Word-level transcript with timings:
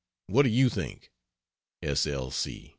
What 0.25 0.43
do 0.45 0.49
you 0.49 0.67
think? 0.67 1.11
S. 1.83 2.07
L. 2.07 2.33